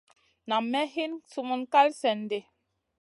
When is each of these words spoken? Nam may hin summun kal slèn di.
Nam 0.47 0.65
may 0.71 0.87
hin 0.93 1.13
summun 1.31 1.61
kal 1.73 1.89
slèn 1.99 2.21
di. 2.29 2.39